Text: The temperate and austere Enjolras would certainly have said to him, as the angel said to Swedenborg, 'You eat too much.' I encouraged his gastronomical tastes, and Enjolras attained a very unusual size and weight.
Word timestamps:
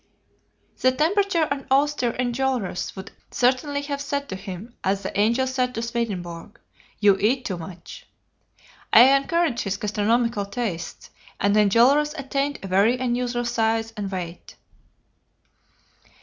The 0.79 0.91
temperate 0.93 1.35
and 1.35 1.67
austere 1.69 2.13
Enjolras 2.13 2.95
would 2.95 3.11
certainly 3.29 3.83
have 3.83 4.01
said 4.01 4.29
to 4.29 4.35
him, 4.35 4.73
as 4.83 5.03
the 5.03 5.15
angel 5.15 5.45
said 5.45 5.75
to 5.75 5.83
Swedenborg, 5.83 6.59
'You 6.99 7.17
eat 7.19 7.45
too 7.45 7.59
much.' 7.59 8.07
I 8.91 9.15
encouraged 9.15 9.61
his 9.61 9.77
gastronomical 9.77 10.47
tastes, 10.47 11.11
and 11.39 11.55
Enjolras 11.55 12.15
attained 12.17 12.57
a 12.63 12.67
very 12.67 12.97
unusual 12.97 13.45
size 13.45 13.93
and 13.95 14.11
weight. 14.11 14.55